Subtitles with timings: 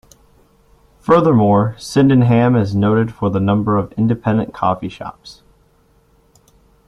[0.99, 5.43] Furthermore, Sydenham is noted for the number of independent coffee shops.